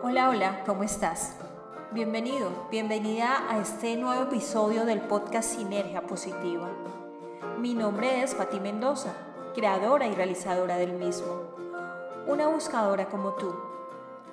Hola, 0.00 0.28
hola, 0.28 0.62
¿cómo 0.64 0.84
estás? 0.84 1.34
Bienvenido, 1.90 2.68
bienvenida 2.70 3.50
a 3.50 3.58
este 3.58 3.96
nuevo 3.96 4.22
episodio 4.22 4.84
del 4.84 5.00
podcast 5.00 5.56
Sinergia 5.56 6.02
Positiva. 6.02 6.68
Mi 7.58 7.74
nombre 7.74 8.22
es 8.22 8.32
Pati 8.36 8.60
Mendoza, 8.60 9.12
creadora 9.56 10.06
y 10.06 10.14
realizadora 10.14 10.76
del 10.76 10.92
mismo. 10.92 11.26
Una 12.28 12.46
buscadora 12.46 13.08
como 13.08 13.32
tú. 13.32 13.52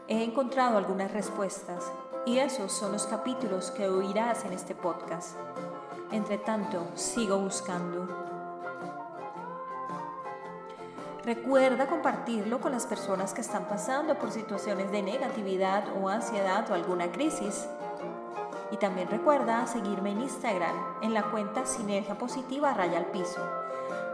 He 0.08 0.24
encontrado 0.24 0.78
algunas 0.78 1.12
respuestas 1.12 1.92
y 2.28 2.38
esos 2.38 2.72
son 2.72 2.92
los 2.92 3.08
capítulos 3.08 3.72
que 3.72 3.90
oirás 3.90 4.46
en 4.46 4.54
este 4.54 4.76
podcast. 4.76 5.36
Entre 6.12 6.38
tanto, 6.38 6.86
sigo 6.94 7.40
buscando. 7.40 8.45
Recuerda 11.26 11.88
compartirlo 11.88 12.62
con 12.62 12.72
las 12.72 12.86
personas 12.86 13.34
que 13.34 13.42
están 13.42 13.66
pasando 13.66 14.14
por 14.20 14.30
situaciones 14.30 14.92
de 14.92 15.02
negatividad 15.02 15.84
o 16.00 16.08
ansiedad 16.08 16.70
o 16.70 16.76
alguna 16.76 17.12
crisis. 17.12 17.66
Y 18.70 18.78
también 18.78 19.10
recuerda 19.10 19.66
seguirme 19.66 20.12
en 20.12 20.22
Instagram 20.22 20.76
en 21.02 21.16
la 21.16 21.24
cuenta 21.32 21.66
Sinergia 21.66 22.16
Positiva 22.16 22.76
Raya 22.76 23.00
al 23.00 23.08
Piso. 23.08 23.42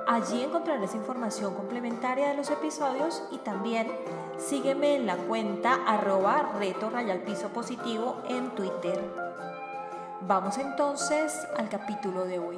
Allí 0.08 0.42
encontrarás 0.42 0.96
información 0.96 1.54
complementaria 1.54 2.30
de 2.30 2.36
los 2.38 2.50
episodios 2.50 3.24
y 3.30 3.40
también 3.40 3.92
sígueme 4.38 4.96
en 4.96 5.06
la 5.06 5.18
cuenta 5.18 5.80
arroba 5.86 6.54
reto 6.60 6.90
raya 6.90 7.12
al 7.12 7.24
piso 7.24 7.50
positivo 7.50 8.22
en 8.30 8.52
Twitter. 8.56 9.04
Vamos 10.22 10.58
entonces 10.58 11.46
al 11.58 11.68
capítulo 11.68 12.24
de 12.24 12.40
hoy. 12.40 12.58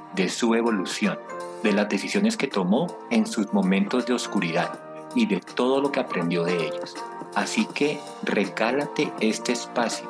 de 0.15 0.29
su 0.29 0.55
evolución, 0.55 1.19
de 1.63 1.73
las 1.73 1.89
decisiones 1.89 2.37
que 2.37 2.47
tomó 2.47 2.87
en 3.09 3.25
sus 3.25 3.53
momentos 3.53 4.05
de 4.05 4.13
oscuridad 4.13 4.79
y 5.15 5.25
de 5.25 5.39
todo 5.39 5.81
lo 5.81 5.91
que 5.91 5.99
aprendió 5.99 6.43
de 6.43 6.67
ellos. 6.67 6.95
Así 7.35 7.65
que 7.65 7.99
regálate 8.23 9.11
este 9.19 9.53
espacio, 9.53 10.09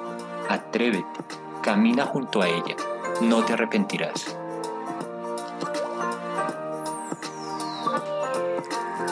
atrévete, 0.50 1.20
camina 1.62 2.06
junto 2.06 2.42
a 2.42 2.48
ella, 2.48 2.76
no 3.22 3.44
te 3.44 3.54
arrepentirás. 3.54 4.36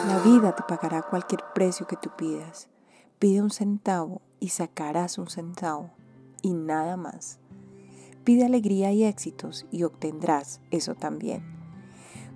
La 0.06 0.18
vida 0.24 0.56
te 0.56 0.62
pagará 0.64 1.02
cualquier 1.02 1.44
precio 1.54 1.86
que 1.86 1.96
tú 1.96 2.10
pidas. 2.16 2.68
Pide 3.20 3.42
un 3.42 3.50
centavo 3.50 4.22
y 4.40 4.48
sacarás 4.48 5.18
un 5.18 5.28
centavo 5.28 5.90
y 6.42 6.52
nada 6.52 6.96
más. 6.96 7.38
Pide 8.24 8.44
alegría 8.44 8.92
y 8.92 9.04
éxitos 9.04 9.66
y 9.70 9.84
obtendrás 9.84 10.60
eso 10.70 10.94
también. 10.94 11.42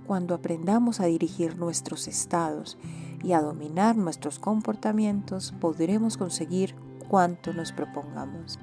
Cuando 0.07 0.35
aprendamos 0.35 1.01
a 1.01 1.07
dirigir 1.07 1.59
nuestros 1.59 2.09
estados 2.09 2.79
y 3.23 3.33
a 3.33 3.43
dominar 3.43 3.97
nuestros 3.97 4.39
comportamientos, 4.39 5.53
podremos 5.61 6.17
conseguir 6.17 6.75
cuanto 7.09 7.53
nos 7.53 7.73
propongamos. 7.73 8.59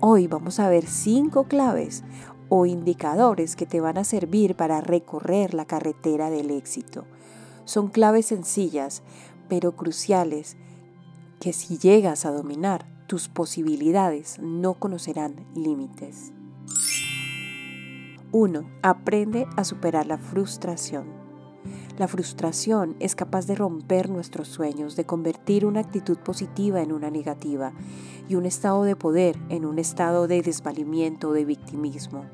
Hoy 0.00 0.26
vamos 0.26 0.58
a 0.58 0.68
ver 0.68 0.86
cinco 0.86 1.44
claves 1.44 2.02
o 2.48 2.66
indicadores 2.66 3.56
que 3.56 3.66
te 3.66 3.80
van 3.80 3.98
a 3.98 4.04
servir 4.04 4.56
para 4.56 4.80
recorrer 4.80 5.54
la 5.54 5.64
carretera 5.64 6.28
del 6.28 6.50
éxito. 6.50 7.04
Son 7.64 7.88
claves 7.88 8.26
sencillas, 8.26 9.02
pero 9.48 9.76
cruciales, 9.76 10.56
que 11.40 11.52
si 11.52 11.78
llegas 11.78 12.26
a 12.26 12.30
dominar, 12.30 12.86
tus 13.12 13.28
posibilidades 13.28 14.38
no 14.40 14.72
conocerán 14.72 15.34
límites. 15.54 16.32
1. 18.30 18.70
Aprende 18.82 19.46
a 19.54 19.64
superar 19.64 20.06
la 20.06 20.16
frustración. 20.16 21.08
La 21.98 22.08
frustración 22.08 22.96
es 23.00 23.14
capaz 23.14 23.46
de 23.46 23.54
romper 23.54 24.08
nuestros 24.08 24.48
sueños, 24.48 24.96
de 24.96 25.04
convertir 25.04 25.66
una 25.66 25.80
actitud 25.80 26.16
positiva 26.16 26.80
en 26.80 26.90
una 26.90 27.10
negativa 27.10 27.74
y 28.30 28.36
un 28.36 28.46
estado 28.46 28.82
de 28.84 28.96
poder 28.96 29.38
en 29.50 29.66
un 29.66 29.78
estado 29.78 30.26
de 30.26 30.40
desvalimiento 30.40 31.28
o 31.28 31.32
de 31.34 31.44
victimismo. 31.44 32.24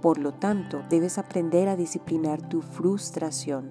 Por 0.00 0.16
lo 0.16 0.32
tanto, 0.32 0.80
debes 0.88 1.18
aprender 1.18 1.68
a 1.68 1.76
disciplinar 1.76 2.40
tu 2.48 2.62
frustración. 2.62 3.70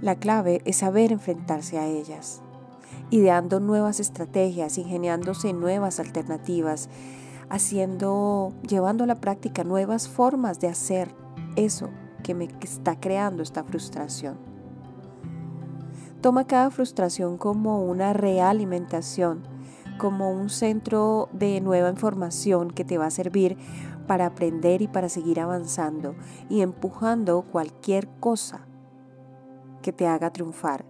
La 0.00 0.14
clave 0.14 0.62
es 0.64 0.76
saber 0.76 1.12
enfrentarse 1.12 1.76
a 1.76 1.86
ellas 1.86 2.42
ideando 3.10 3.60
nuevas 3.60 4.00
estrategias, 4.00 4.78
ingeniándose 4.78 5.52
nuevas 5.52 6.00
alternativas, 6.00 6.88
haciendo, 7.48 8.52
llevando 8.66 9.04
a 9.04 9.06
la 9.06 9.16
práctica 9.16 9.64
nuevas 9.64 10.08
formas 10.08 10.60
de 10.60 10.68
hacer 10.68 11.14
eso 11.56 11.90
que 12.22 12.34
me 12.34 12.48
está 12.60 12.98
creando 12.98 13.42
esta 13.42 13.64
frustración. 13.64 14.38
Toma 16.20 16.46
cada 16.46 16.70
frustración 16.70 17.38
como 17.38 17.82
una 17.82 18.12
realimentación, 18.12 19.42
como 19.98 20.30
un 20.30 20.50
centro 20.50 21.28
de 21.32 21.60
nueva 21.60 21.90
información 21.90 22.70
que 22.70 22.84
te 22.84 22.98
va 22.98 23.06
a 23.06 23.10
servir 23.10 23.56
para 24.06 24.26
aprender 24.26 24.82
y 24.82 24.88
para 24.88 25.08
seguir 25.08 25.40
avanzando 25.40 26.14
y 26.48 26.60
empujando 26.60 27.42
cualquier 27.42 28.08
cosa 28.20 28.66
que 29.82 29.92
te 29.92 30.06
haga 30.06 30.30
triunfar 30.30 30.89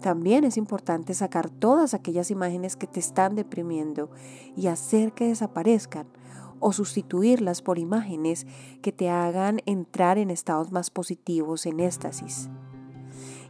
también 0.00 0.44
es 0.44 0.56
importante 0.56 1.14
sacar 1.14 1.50
todas 1.50 1.94
aquellas 1.94 2.30
imágenes 2.30 2.76
que 2.76 2.86
te 2.86 3.00
están 3.00 3.34
deprimiendo 3.34 4.10
y 4.56 4.66
hacer 4.66 5.12
que 5.12 5.28
desaparezcan 5.28 6.06
o 6.60 6.72
sustituirlas 6.72 7.62
por 7.62 7.78
imágenes 7.78 8.46
que 8.82 8.92
te 8.92 9.10
hagan 9.10 9.60
entrar 9.66 10.18
en 10.18 10.30
estados 10.30 10.72
más 10.72 10.90
positivos, 10.90 11.66
en 11.66 11.80
éxtasis. 11.80 12.48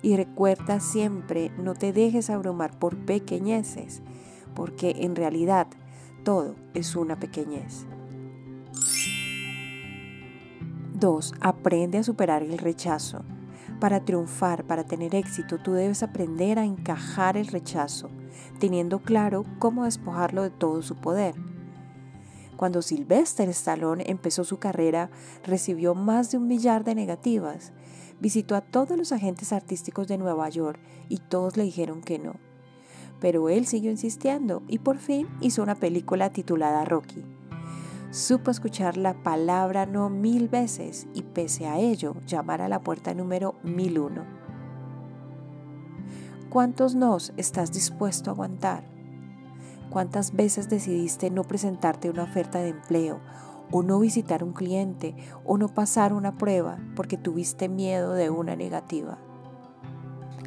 Y 0.02 0.16
recuerda 0.16 0.80
siempre, 0.80 1.50
no 1.58 1.74
te 1.74 1.92
dejes 1.92 2.30
abrumar 2.30 2.78
por 2.78 2.96
pequeñeces, 2.96 4.02
porque 4.54 4.96
en 5.00 5.16
realidad 5.16 5.66
todo 6.24 6.54
es 6.74 6.96
una 6.96 7.18
pequeñez. 7.18 7.86
2. 10.94 11.34
Aprende 11.40 11.98
a 11.98 12.02
superar 12.02 12.42
el 12.42 12.58
rechazo. 12.58 13.22
Para 13.80 14.00
triunfar, 14.00 14.64
para 14.64 14.84
tener 14.84 15.14
éxito, 15.14 15.58
tú 15.58 15.72
debes 15.72 16.02
aprender 16.02 16.58
a 16.58 16.64
encajar 16.64 17.36
el 17.36 17.48
rechazo, 17.48 18.08
teniendo 18.58 19.00
claro 19.00 19.44
cómo 19.58 19.84
despojarlo 19.84 20.42
de 20.42 20.50
todo 20.50 20.80
su 20.80 20.96
poder. 20.96 21.34
Cuando 22.56 22.80
Sylvester 22.80 23.50
Stallone 23.50 24.04
empezó 24.06 24.44
su 24.44 24.58
carrera, 24.58 25.10
recibió 25.44 25.94
más 25.94 26.30
de 26.30 26.38
un 26.38 26.48
millar 26.48 26.84
de 26.84 26.94
negativas. 26.94 27.72
Visitó 28.18 28.56
a 28.56 28.62
todos 28.62 28.96
los 28.96 29.12
agentes 29.12 29.52
artísticos 29.52 30.08
de 30.08 30.16
Nueva 30.16 30.48
York 30.48 30.80
y 31.10 31.18
todos 31.18 31.58
le 31.58 31.64
dijeron 31.64 32.00
que 32.00 32.18
no. 32.18 32.36
Pero 33.20 33.50
él 33.50 33.66
siguió 33.66 33.90
insistiendo 33.90 34.62
y 34.68 34.78
por 34.78 34.96
fin 34.96 35.28
hizo 35.42 35.62
una 35.62 35.74
película 35.74 36.30
titulada 36.30 36.86
Rocky. 36.86 37.35
Supo 38.10 38.52
escuchar 38.52 38.96
la 38.96 39.14
palabra 39.14 39.84
no 39.84 40.08
mil 40.10 40.48
veces 40.48 41.08
y 41.12 41.22
pese 41.22 41.66
a 41.66 41.78
ello 41.78 42.14
llamar 42.24 42.62
a 42.62 42.68
la 42.68 42.80
puerta 42.80 43.12
número 43.14 43.56
1001. 43.64 44.24
¿Cuántos 46.48 46.94
nos 46.94 47.32
estás 47.36 47.72
dispuesto 47.72 48.30
a 48.30 48.34
aguantar? 48.34 48.84
¿Cuántas 49.90 50.34
veces 50.34 50.68
decidiste 50.68 51.30
no 51.30 51.42
presentarte 51.42 52.08
una 52.08 52.22
oferta 52.22 52.60
de 52.60 52.68
empleo 52.68 53.20
o 53.72 53.82
no 53.82 53.98
visitar 53.98 54.44
un 54.44 54.52
cliente 54.52 55.16
o 55.44 55.58
no 55.58 55.74
pasar 55.74 56.12
una 56.12 56.38
prueba 56.38 56.78
porque 56.94 57.16
tuviste 57.16 57.68
miedo 57.68 58.12
de 58.12 58.30
una 58.30 58.54
negativa? 58.54 59.18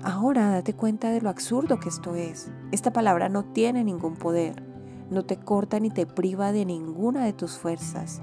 Ahora 0.02 0.50
date 0.50 0.74
cuenta 0.74 1.12
de 1.12 1.20
lo 1.20 1.30
absurdo 1.30 1.80
que 1.82 1.90
esto 1.90 2.16
es. 2.16 2.50
Esta 2.72 2.94
palabra 2.94 3.28
no 3.28 3.44
tiene 3.44 3.84
ningún 3.84 4.16
poder 4.16 4.69
no 5.10 5.24
te 5.24 5.38
corta 5.38 5.80
ni 5.80 5.90
te 5.90 6.06
priva 6.06 6.52
de 6.52 6.66
ninguna 6.66 7.26
de 7.26 7.34
tus 7.34 7.58
fuerzas. 7.58 8.22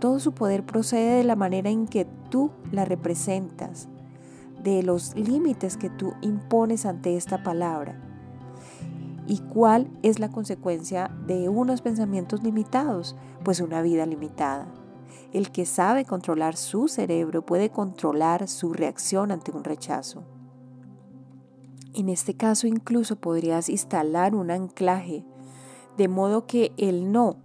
Todo 0.00 0.20
su 0.20 0.32
poder 0.32 0.64
procede 0.64 1.16
de 1.16 1.24
la 1.24 1.36
manera 1.36 1.70
en 1.70 1.86
que 1.86 2.06
tú 2.30 2.50
la 2.70 2.84
representas, 2.84 3.88
de 4.62 4.82
los 4.82 5.16
límites 5.16 5.76
que 5.76 5.90
tú 5.90 6.12
impones 6.20 6.86
ante 6.86 7.16
esta 7.16 7.42
palabra. 7.42 8.02
¿Y 9.26 9.38
cuál 9.38 9.88
es 10.02 10.20
la 10.20 10.30
consecuencia 10.30 11.10
de 11.26 11.48
unos 11.48 11.82
pensamientos 11.82 12.42
limitados? 12.42 13.16
Pues 13.42 13.60
una 13.60 13.82
vida 13.82 14.06
limitada. 14.06 14.68
El 15.32 15.50
que 15.50 15.66
sabe 15.66 16.04
controlar 16.04 16.56
su 16.56 16.86
cerebro 16.88 17.44
puede 17.44 17.70
controlar 17.70 18.46
su 18.46 18.72
reacción 18.72 19.32
ante 19.32 19.50
un 19.50 19.64
rechazo. 19.64 20.22
En 21.94 22.08
este 22.08 22.34
caso 22.34 22.66
incluso 22.66 23.16
podrías 23.16 23.68
instalar 23.68 24.34
un 24.34 24.50
anclaje, 24.50 25.24
de 25.96 26.08
modo 26.08 26.46
que 26.46 26.72
el 26.76 27.10
no 27.12 27.36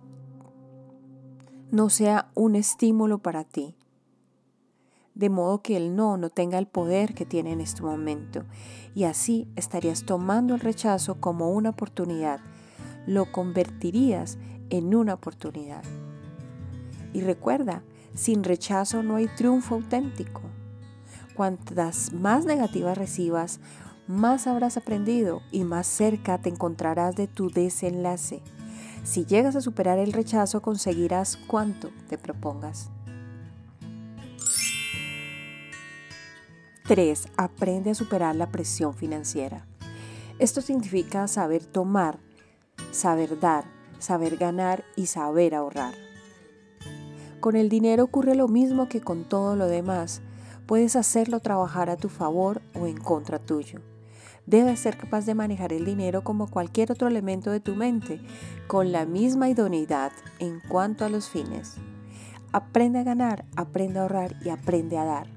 no 1.71 1.89
sea 1.89 2.29
un 2.35 2.55
estímulo 2.55 3.19
para 3.19 3.45
ti, 3.45 3.75
de 5.15 5.29
modo 5.29 5.61
que 5.61 5.77
el 5.77 5.95
no 5.95 6.17
no 6.17 6.29
tenga 6.29 6.57
el 6.57 6.67
poder 6.67 7.13
que 7.13 7.25
tiene 7.25 7.53
en 7.53 7.61
este 7.61 7.81
momento, 7.81 8.43
y 8.93 9.05
así 9.05 9.47
estarías 9.55 10.05
tomando 10.05 10.53
el 10.53 10.59
rechazo 10.59 11.21
como 11.21 11.51
una 11.51 11.69
oportunidad, 11.69 12.41
lo 13.07 13.31
convertirías 13.31 14.37
en 14.69 14.93
una 14.93 15.13
oportunidad. 15.13 15.83
Y 17.13 17.21
recuerda, 17.21 17.83
sin 18.13 18.43
rechazo 18.43 19.01
no 19.01 19.15
hay 19.15 19.27
triunfo 19.27 19.75
auténtico. 19.75 20.41
Cuantas 21.35 22.11
más 22.11 22.45
negativas 22.45 22.97
recibas, 22.97 23.61
más 24.11 24.45
habrás 24.45 24.77
aprendido 24.77 25.41
y 25.51 25.63
más 25.63 25.87
cerca 25.87 26.37
te 26.37 26.49
encontrarás 26.49 27.15
de 27.15 27.27
tu 27.27 27.49
desenlace. 27.49 28.41
Si 29.03 29.25
llegas 29.25 29.55
a 29.55 29.61
superar 29.61 29.97
el 29.97 30.13
rechazo, 30.13 30.61
conseguirás 30.61 31.37
cuanto 31.47 31.89
te 32.07 32.17
propongas. 32.17 32.89
3. 36.87 37.29
Aprende 37.37 37.91
a 37.91 37.95
superar 37.95 38.35
la 38.35 38.51
presión 38.51 38.93
financiera. 38.93 39.65
Esto 40.39 40.61
significa 40.61 41.27
saber 41.27 41.65
tomar, 41.65 42.19
saber 42.91 43.39
dar, 43.39 43.63
saber 43.99 44.37
ganar 44.37 44.83
y 44.95 45.05
saber 45.05 45.55
ahorrar. 45.55 45.93
Con 47.39 47.55
el 47.55 47.69
dinero 47.69 48.03
ocurre 48.03 48.35
lo 48.35 48.47
mismo 48.47 48.89
que 48.89 49.01
con 49.01 49.23
todo 49.23 49.55
lo 49.55 49.67
demás. 49.67 50.21
Puedes 50.67 50.95
hacerlo 50.95 51.39
trabajar 51.39 51.89
a 51.89 51.97
tu 51.97 52.09
favor 52.09 52.61
o 52.79 52.87
en 52.87 52.97
contra 52.97 53.39
tuyo. 53.39 53.79
Debes 54.51 54.81
ser 54.81 54.97
capaz 54.97 55.25
de 55.25 55.33
manejar 55.33 55.71
el 55.71 55.85
dinero 55.85 56.25
como 56.25 56.45
cualquier 56.45 56.91
otro 56.91 57.07
elemento 57.07 57.51
de 57.51 57.61
tu 57.61 57.73
mente, 57.73 58.19
con 58.67 58.91
la 58.91 59.05
misma 59.05 59.47
idoneidad 59.47 60.11
en 60.39 60.59
cuanto 60.67 61.05
a 61.05 61.09
los 61.09 61.29
fines. 61.29 61.77
Aprende 62.51 62.99
a 62.99 63.03
ganar, 63.03 63.45
aprende 63.55 63.99
a 63.99 64.01
ahorrar 64.01 64.35
y 64.43 64.49
aprende 64.49 64.97
a 64.97 65.05
dar. 65.05 65.27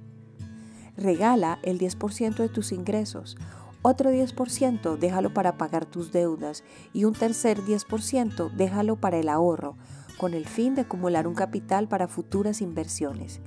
Regala 0.96 1.60
el 1.62 1.78
10% 1.78 2.34
de 2.34 2.48
tus 2.48 2.72
ingresos, 2.72 3.36
otro 3.82 4.10
10% 4.10 4.98
déjalo 4.98 5.32
para 5.32 5.58
pagar 5.58 5.86
tus 5.86 6.10
deudas 6.10 6.64
y 6.92 7.04
un 7.04 7.12
tercer 7.12 7.60
10% 7.60 8.50
déjalo 8.50 8.96
para 8.96 9.18
el 9.18 9.28
ahorro, 9.28 9.76
con 10.18 10.34
el 10.34 10.44
fin 10.44 10.74
de 10.74 10.80
acumular 10.80 11.28
un 11.28 11.36
capital 11.36 11.86
para 11.86 12.08
futuras 12.08 12.60
inversiones. 12.60 13.40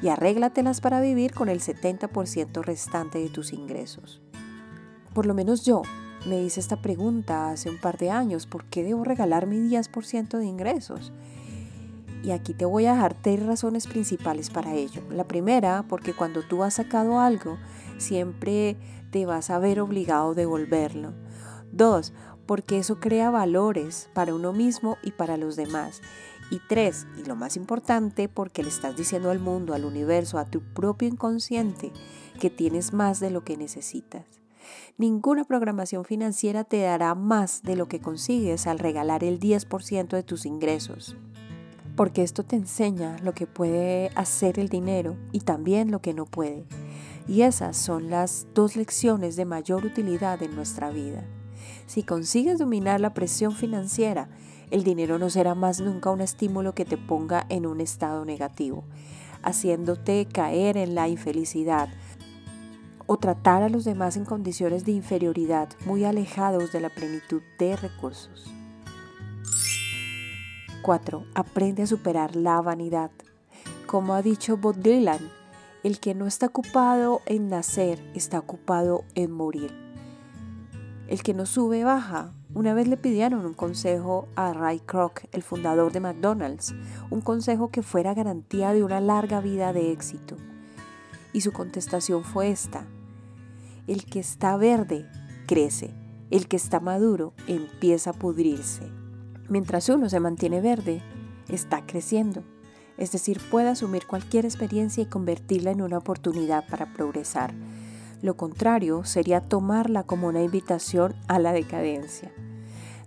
Y 0.00 0.08
arréglatelas 0.08 0.80
para 0.80 1.02
vivir 1.02 1.34
con 1.34 1.50
el 1.50 1.60
70% 1.60 2.62
restante 2.62 3.18
de 3.18 3.28
tus 3.28 3.52
ingresos. 3.52 4.22
Por 5.14 5.26
lo 5.26 5.34
menos 5.34 5.64
yo 5.64 5.82
me 6.26 6.42
hice 6.42 6.60
esta 6.60 6.80
pregunta 6.80 7.50
hace 7.50 7.68
un 7.68 7.78
par 7.78 7.98
de 7.98 8.10
años, 8.10 8.46
¿por 8.46 8.64
qué 8.64 8.82
debo 8.82 9.04
regalar 9.04 9.46
mi 9.46 9.56
10% 9.58 10.38
de 10.38 10.46
ingresos? 10.46 11.12
Y 12.22 12.30
aquí 12.30 12.54
te 12.54 12.64
voy 12.64 12.86
a 12.86 12.94
dejar 12.94 13.14
tres 13.14 13.44
razones 13.44 13.86
principales 13.86 14.48
para 14.48 14.74
ello. 14.74 15.02
La 15.10 15.24
primera, 15.24 15.84
porque 15.88 16.14
cuando 16.14 16.42
tú 16.42 16.62
has 16.62 16.74
sacado 16.74 17.18
algo, 17.18 17.58
siempre 17.98 18.76
te 19.10 19.26
vas 19.26 19.50
a 19.50 19.58
ver 19.58 19.80
obligado 19.80 20.30
a 20.30 20.34
devolverlo. 20.34 21.12
Dos, 21.72 22.12
porque 22.46 22.78
eso 22.78 23.00
crea 23.00 23.30
valores 23.30 24.08
para 24.14 24.34
uno 24.34 24.52
mismo 24.52 24.96
y 25.02 25.10
para 25.10 25.36
los 25.36 25.56
demás. 25.56 26.00
Y 26.50 26.60
tres, 26.68 27.06
y 27.18 27.24
lo 27.24 27.34
más 27.34 27.56
importante, 27.56 28.28
porque 28.28 28.62
le 28.62 28.68
estás 28.68 28.96
diciendo 28.96 29.30
al 29.30 29.40
mundo, 29.40 29.74
al 29.74 29.84
universo, 29.84 30.38
a 30.38 30.44
tu 30.44 30.60
propio 30.60 31.08
inconsciente, 31.08 31.92
que 32.38 32.50
tienes 32.50 32.92
más 32.92 33.20
de 33.20 33.30
lo 33.30 33.42
que 33.42 33.56
necesitas. 33.56 34.41
Ninguna 34.98 35.44
programación 35.44 36.04
financiera 36.04 36.64
te 36.64 36.80
dará 36.80 37.14
más 37.14 37.62
de 37.62 37.76
lo 37.76 37.88
que 37.88 38.00
consigues 38.00 38.66
al 38.66 38.78
regalar 38.78 39.24
el 39.24 39.40
10% 39.40 40.08
de 40.08 40.22
tus 40.22 40.46
ingresos. 40.46 41.16
Porque 41.96 42.22
esto 42.22 42.42
te 42.42 42.56
enseña 42.56 43.16
lo 43.22 43.34
que 43.34 43.46
puede 43.46 44.10
hacer 44.14 44.58
el 44.58 44.68
dinero 44.68 45.16
y 45.30 45.40
también 45.40 45.90
lo 45.90 46.00
que 46.00 46.14
no 46.14 46.26
puede. 46.26 46.64
Y 47.28 47.42
esas 47.42 47.76
son 47.76 48.10
las 48.10 48.46
dos 48.54 48.76
lecciones 48.76 49.36
de 49.36 49.44
mayor 49.44 49.84
utilidad 49.84 50.42
en 50.42 50.54
nuestra 50.54 50.90
vida. 50.90 51.24
Si 51.86 52.02
consigues 52.02 52.58
dominar 52.58 53.00
la 53.00 53.14
presión 53.14 53.52
financiera, 53.52 54.28
el 54.70 54.84
dinero 54.84 55.18
no 55.18 55.28
será 55.28 55.54
más 55.54 55.80
nunca 55.80 56.10
un 56.10 56.22
estímulo 56.22 56.74
que 56.74 56.86
te 56.86 56.96
ponga 56.96 57.44
en 57.50 57.66
un 57.66 57.80
estado 57.80 58.24
negativo, 58.24 58.84
haciéndote 59.42 60.26
caer 60.26 60.78
en 60.78 60.94
la 60.94 61.08
infelicidad, 61.08 61.90
o 63.12 63.18
tratar 63.18 63.62
a 63.62 63.68
los 63.68 63.84
demás 63.84 64.16
en 64.16 64.24
condiciones 64.24 64.86
de 64.86 64.92
inferioridad 64.92 65.68
muy 65.84 66.06
alejados 66.06 66.72
de 66.72 66.80
la 66.80 66.88
plenitud 66.88 67.42
de 67.58 67.76
recursos. 67.76 68.50
4. 70.80 71.26
Aprende 71.34 71.82
a 71.82 71.86
superar 71.86 72.34
la 72.36 72.62
vanidad. 72.62 73.10
Como 73.86 74.14
ha 74.14 74.22
dicho 74.22 74.56
Bob 74.56 74.76
Dylan, 74.76 75.20
el 75.82 76.00
que 76.00 76.14
no 76.14 76.26
está 76.26 76.46
ocupado 76.46 77.20
en 77.26 77.50
nacer 77.50 78.02
está 78.14 78.38
ocupado 78.38 79.04
en 79.14 79.30
morir. 79.30 79.74
El 81.06 81.22
que 81.22 81.34
no 81.34 81.44
sube 81.44 81.84
baja. 81.84 82.32
Una 82.54 82.72
vez 82.72 82.88
le 82.88 82.96
pidieron 82.96 83.44
un 83.44 83.52
consejo 83.52 84.26
a 84.36 84.54
Ray 84.54 84.80
Kroc, 84.80 85.24
el 85.32 85.42
fundador 85.42 85.92
de 85.92 86.00
McDonald's, 86.00 86.74
un 87.10 87.20
consejo 87.20 87.70
que 87.70 87.82
fuera 87.82 88.14
garantía 88.14 88.72
de 88.72 88.82
una 88.82 89.02
larga 89.02 89.42
vida 89.42 89.74
de 89.74 89.92
éxito. 89.92 90.38
Y 91.34 91.42
su 91.42 91.52
contestación 91.52 92.24
fue 92.24 92.50
esta. 92.50 92.86
El 93.88 94.04
que 94.04 94.20
está 94.20 94.56
verde 94.56 95.08
crece, 95.48 95.92
el 96.30 96.46
que 96.46 96.56
está 96.56 96.78
maduro 96.78 97.32
empieza 97.48 98.10
a 98.10 98.12
pudrirse. 98.12 98.88
Mientras 99.48 99.88
uno 99.88 100.08
se 100.08 100.20
mantiene 100.20 100.60
verde, 100.60 101.02
está 101.48 101.84
creciendo, 101.84 102.44
es 102.96 103.10
decir, 103.10 103.40
puede 103.50 103.70
asumir 103.70 104.06
cualquier 104.06 104.44
experiencia 104.44 105.02
y 105.02 105.06
convertirla 105.06 105.72
en 105.72 105.82
una 105.82 105.98
oportunidad 105.98 106.64
para 106.68 106.92
progresar. 106.92 107.54
Lo 108.22 108.36
contrario 108.36 109.04
sería 109.04 109.40
tomarla 109.40 110.04
como 110.04 110.28
una 110.28 110.42
invitación 110.42 111.16
a 111.26 111.40
la 111.40 111.52
decadencia. 111.52 112.30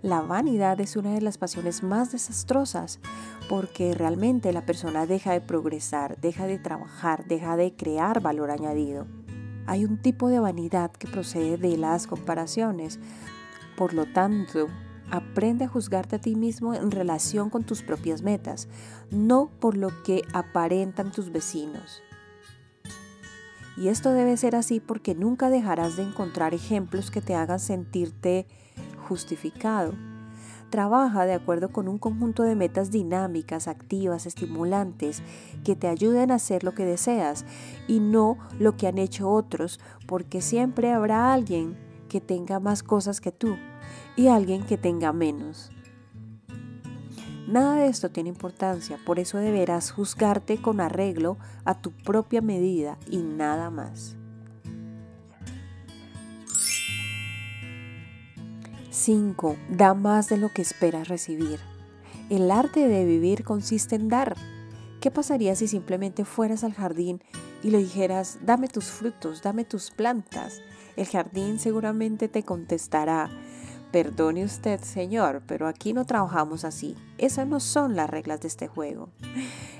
La 0.02 0.20
vanidad 0.20 0.78
es 0.80 0.94
una 0.96 1.14
de 1.14 1.22
las 1.22 1.38
pasiones 1.38 1.82
más 1.82 2.12
desastrosas 2.12 3.00
porque 3.48 3.94
realmente 3.94 4.52
la 4.52 4.66
persona 4.66 5.06
deja 5.06 5.32
de 5.32 5.40
progresar, 5.40 6.20
deja 6.20 6.46
de 6.46 6.58
trabajar, 6.58 7.24
deja 7.26 7.56
de 7.56 7.74
crear 7.74 8.20
valor 8.20 8.50
añadido. 8.50 9.06
Hay 9.66 9.84
un 9.84 9.98
tipo 9.98 10.28
de 10.28 10.38
vanidad 10.38 10.90
que 10.92 11.08
procede 11.08 11.56
de 11.56 11.76
las 11.76 12.06
comparaciones. 12.06 12.98
Por 13.76 13.94
lo 13.94 14.06
tanto, 14.06 14.68
aprende 15.10 15.64
a 15.64 15.68
juzgarte 15.68 16.16
a 16.16 16.20
ti 16.20 16.34
mismo 16.36 16.74
en 16.74 16.90
relación 16.90 17.50
con 17.50 17.64
tus 17.64 17.82
propias 17.82 18.22
metas, 18.22 18.68
no 19.10 19.50
por 19.60 19.76
lo 19.76 19.90
que 20.02 20.22
aparentan 20.32 21.12
tus 21.12 21.30
vecinos. 21.30 22.02
Y 23.76 23.88
esto 23.88 24.12
debe 24.12 24.36
ser 24.36 24.56
así 24.56 24.80
porque 24.80 25.14
nunca 25.14 25.50
dejarás 25.50 25.96
de 25.96 26.02
encontrar 26.04 26.54
ejemplos 26.54 27.10
que 27.10 27.20
te 27.20 27.34
hagan 27.34 27.60
sentirte 27.60 28.46
justificado 29.06 29.92
Trabaja 30.70 31.26
de 31.26 31.34
acuerdo 31.34 31.68
con 31.70 31.86
un 31.86 31.98
conjunto 31.98 32.42
de 32.42 32.56
metas 32.56 32.90
dinámicas, 32.90 33.68
activas, 33.68 34.26
estimulantes, 34.26 35.22
que 35.64 35.76
te 35.76 35.86
ayuden 35.86 36.30
a 36.30 36.36
hacer 36.36 36.64
lo 36.64 36.74
que 36.74 36.84
deseas 36.84 37.44
y 37.86 38.00
no 38.00 38.36
lo 38.58 38.76
que 38.76 38.88
han 38.88 38.98
hecho 38.98 39.30
otros, 39.30 39.78
porque 40.06 40.40
siempre 40.40 40.92
habrá 40.92 41.32
alguien 41.32 41.76
que 42.08 42.20
tenga 42.20 42.58
más 42.58 42.82
cosas 42.82 43.20
que 43.20 43.32
tú 43.32 43.56
y 44.16 44.28
alguien 44.28 44.64
que 44.64 44.76
tenga 44.76 45.12
menos. 45.12 45.70
Nada 47.46 47.76
de 47.76 47.86
esto 47.86 48.10
tiene 48.10 48.28
importancia, 48.28 48.98
por 49.06 49.20
eso 49.20 49.38
deberás 49.38 49.92
juzgarte 49.92 50.60
con 50.60 50.80
arreglo 50.80 51.36
a 51.64 51.80
tu 51.80 51.92
propia 51.92 52.40
medida 52.40 52.98
y 53.08 53.18
nada 53.18 53.70
más. 53.70 54.16
5. 59.06 59.56
Da 59.70 59.94
más 59.94 60.28
de 60.28 60.36
lo 60.36 60.48
que 60.48 60.62
esperas 60.62 61.06
recibir. 61.06 61.60
El 62.28 62.50
arte 62.50 62.88
de 62.88 63.04
vivir 63.04 63.44
consiste 63.44 63.94
en 63.94 64.08
dar. 64.08 64.34
¿Qué 65.00 65.12
pasaría 65.12 65.54
si 65.54 65.68
simplemente 65.68 66.24
fueras 66.24 66.64
al 66.64 66.74
jardín 66.74 67.22
y 67.62 67.70
le 67.70 67.78
dijeras, 67.78 68.40
dame 68.42 68.66
tus 68.66 68.86
frutos, 68.86 69.42
dame 69.42 69.64
tus 69.64 69.92
plantas? 69.92 70.60
El 70.96 71.06
jardín 71.06 71.60
seguramente 71.60 72.26
te 72.26 72.42
contestará, 72.42 73.30
Perdone 73.96 74.44
usted, 74.44 74.78
señor, 74.82 75.40
pero 75.46 75.66
aquí 75.66 75.94
no 75.94 76.04
trabajamos 76.04 76.66
así. 76.66 76.94
Esas 77.16 77.48
no 77.48 77.60
son 77.60 77.96
las 77.96 78.10
reglas 78.10 78.42
de 78.42 78.48
este 78.48 78.68
juego. 78.68 79.08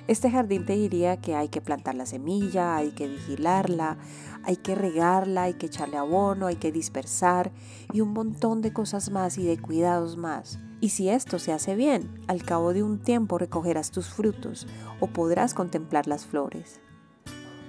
Este 0.08 0.30
jardín 0.30 0.64
te 0.64 0.72
diría 0.72 1.18
que 1.18 1.34
hay 1.34 1.50
que 1.50 1.60
plantar 1.60 1.96
la 1.96 2.06
semilla, 2.06 2.76
hay 2.76 2.92
que 2.92 3.08
vigilarla, 3.08 3.98
hay 4.42 4.56
que 4.56 4.74
regarla, 4.74 5.42
hay 5.42 5.52
que 5.52 5.66
echarle 5.66 5.98
abono, 5.98 6.46
hay 6.46 6.56
que 6.56 6.72
dispersar 6.72 7.52
y 7.92 8.00
un 8.00 8.14
montón 8.14 8.62
de 8.62 8.72
cosas 8.72 9.10
más 9.10 9.36
y 9.36 9.44
de 9.44 9.60
cuidados 9.60 10.16
más. 10.16 10.60
Y 10.80 10.88
si 10.88 11.10
esto 11.10 11.38
se 11.38 11.52
hace 11.52 11.76
bien, 11.76 12.24
al 12.26 12.42
cabo 12.42 12.72
de 12.72 12.82
un 12.82 12.98
tiempo 12.98 13.36
recogerás 13.36 13.90
tus 13.90 14.08
frutos 14.08 14.66
o 14.98 15.08
podrás 15.08 15.52
contemplar 15.52 16.06
las 16.06 16.24
flores. 16.24 16.80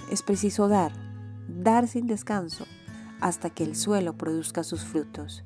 Es 0.10 0.24
preciso 0.24 0.70
dar, 0.70 0.94
dar 1.50 1.90
sin 1.90 2.08
descanso, 2.08 2.64
hasta 3.20 3.50
que 3.50 3.66
el 3.66 3.76
suelo 3.76 4.14
produzca 4.14 4.64
sus 4.64 4.86
frutos. 4.86 5.44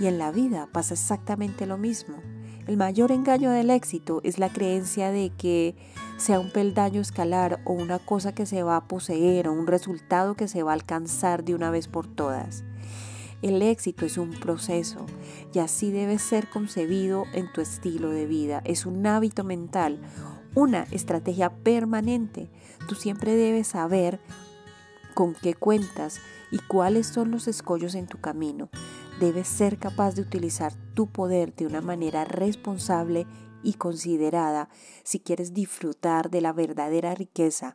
Y 0.00 0.06
en 0.06 0.18
la 0.18 0.32
vida 0.32 0.68
pasa 0.72 0.94
exactamente 0.94 1.66
lo 1.66 1.78
mismo. 1.78 2.16
El 2.66 2.76
mayor 2.78 3.12
engaño 3.12 3.50
del 3.50 3.70
éxito 3.70 4.20
es 4.24 4.38
la 4.38 4.48
creencia 4.48 5.10
de 5.10 5.30
que 5.36 5.76
sea 6.16 6.40
un 6.40 6.50
peldaño 6.50 7.00
escalar 7.00 7.60
o 7.66 7.72
una 7.72 7.98
cosa 7.98 8.34
que 8.34 8.46
se 8.46 8.62
va 8.62 8.76
a 8.76 8.88
poseer 8.88 9.48
o 9.48 9.52
un 9.52 9.66
resultado 9.66 10.34
que 10.34 10.48
se 10.48 10.62
va 10.62 10.70
a 10.70 10.74
alcanzar 10.74 11.44
de 11.44 11.54
una 11.54 11.70
vez 11.70 11.88
por 11.88 12.06
todas. 12.06 12.64
El 13.42 13.60
éxito 13.60 14.06
es 14.06 14.16
un 14.16 14.30
proceso 14.30 15.04
y 15.52 15.58
así 15.58 15.90
debe 15.90 16.18
ser 16.18 16.48
concebido 16.48 17.24
en 17.34 17.52
tu 17.52 17.60
estilo 17.60 18.08
de 18.08 18.24
vida. 18.24 18.62
Es 18.64 18.86
un 18.86 19.06
hábito 19.06 19.44
mental, 19.44 20.00
una 20.54 20.84
estrategia 20.90 21.50
permanente. 21.50 22.48
Tú 22.88 22.94
siempre 22.94 23.36
debes 23.36 23.66
saber 23.66 24.18
con 25.12 25.34
qué 25.34 25.52
cuentas 25.52 26.20
y 26.50 26.58
cuáles 26.58 27.08
son 27.08 27.30
los 27.30 27.46
escollos 27.46 27.94
en 27.94 28.06
tu 28.06 28.18
camino. 28.18 28.70
Debes 29.20 29.46
ser 29.46 29.78
capaz 29.78 30.16
de 30.16 30.22
utilizar 30.22 30.72
tu 30.94 31.06
poder 31.06 31.54
de 31.54 31.66
una 31.66 31.80
manera 31.80 32.24
responsable 32.24 33.26
y 33.62 33.74
considerada 33.74 34.68
si 35.04 35.20
quieres 35.20 35.54
disfrutar 35.54 36.30
de 36.30 36.40
la 36.40 36.52
verdadera 36.52 37.14
riqueza 37.14 37.74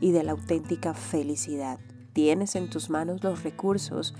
y 0.00 0.12
de 0.12 0.22
la 0.22 0.32
auténtica 0.32 0.94
felicidad. 0.94 1.78
Tienes 2.14 2.56
en 2.56 2.70
tus 2.70 2.88
manos 2.88 3.22
los 3.22 3.42
recursos 3.42 4.14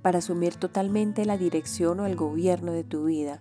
para 0.00 0.18
asumir 0.18 0.56
totalmente 0.56 1.26
la 1.26 1.36
dirección 1.36 2.00
o 2.00 2.06
el 2.06 2.16
gobierno 2.16 2.72
de 2.72 2.84
tu 2.84 3.04
vida. 3.04 3.40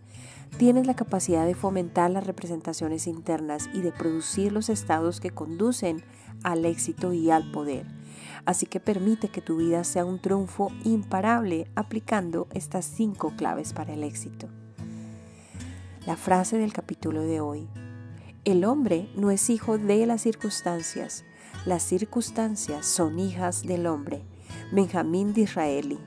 Tienes 0.58 0.86
la 0.86 0.96
capacidad 0.96 1.46
de 1.46 1.56
fomentar 1.56 2.12
las 2.12 2.28
representaciones 2.28 3.08
internas 3.08 3.70
y 3.74 3.82
de 3.82 3.92
producir 3.92 4.52
los 4.52 4.70
estados 4.70 5.20
que 5.20 5.32
conducen 5.32 6.04
al 6.44 6.66
éxito 6.66 7.12
y 7.12 7.32
al 7.32 7.52
poder. 7.52 7.86
Así 8.46 8.66
que 8.66 8.80
permite 8.80 9.30
que 9.30 9.42
tu 9.42 9.58
vida 9.58 9.84
sea 9.84 10.06
un 10.06 10.20
triunfo 10.20 10.72
imparable 10.84 11.68
aplicando 11.76 12.48
estas 12.54 12.86
cinco 12.86 13.34
claves 13.36 13.74
para 13.74 13.94
el 13.94 14.04
éxito. 14.04 14.48
La 16.06 16.18
frase 16.18 16.58
del 16.58 16.74
capítulo 16.74 17.22
de 17.22 17.40
hoy. 17.40 17.68
El 18.46 18.66
hombre 18.66 19.10
no 19.16 19.32
es 19.32 19.50
hijo 19.50 19.78
de 19.78 20.06
las 20.06 20.22
circunstancias, 20.22 21.24
las 21.66 21.82
circunstancias 21.82 22.86
son 22.86 23.20
hijas 23.20 23.64
del 23.64 23.88
hombre. 23.88 24.22
Benjamín 24.74 25.34
Disraeli. 25.34 25.98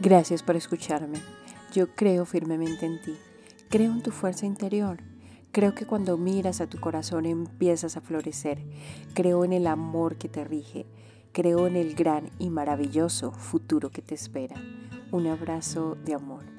Gracias 0.00 0.42
por 0.42 0.56
escucharme. 0.56 1.20
Yo 1.74 1.94
creo 1.94 2.24
firmemente 2.24 2.86
en 2.86 3.02
ti. 3.02 3.14
Creo 3.68 3.92
en 3.92 4.02
tu 4.02 4.12
fuerza 4.12 4.46
interior 4.46 5.02
Creo 5.54 5.72
que 5.72 5.86
cuando 5.86 6.18
miras 6.18 6.60
a 6.60 6.66
tu 6.66 6.80
corazón 6.80 7.26
empiezas 7.26 7.96
a 7.96 8.00
florecer. 8.00 8.58
Creo 9.14 9.44
en 9.44 9.52
el 9.52 9.68
amor 9.68 10.16
que 10.16 10.28
te 10.28 10.42
rige. 10.42 10.84
Creo 11.30 11.68
en 11.68 11.76
el 11.76 11.94
gran 11.94 12.28
y 12.40 12.50
maravilloso 12.50 13.30
futuro 13.30 13.88
que 13.90 14.02
te 14.02 14.16
espera. 14.16 14.56
Un 15.12 15.28
abrazo 15.28 15.96
de 16.04 16.14
amor. 16.14 16.53